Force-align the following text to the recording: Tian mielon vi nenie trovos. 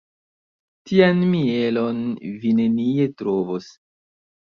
Tian 0.91 1.21
mielon 1.35 2.01
vi 2.25 2.57
nenie 2.65 3.09
trovos. 3.23 3.73